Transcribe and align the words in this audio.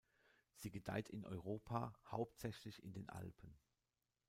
Sie 0.55 0.71
gedeiht 0.71 1.09
in 1.09 1.25
Europa 1.25 1.93
hauptsächlich 2.09 2.81
in 2.83 2.91
den 2.91 3.07
Alpen. 3.09 3.55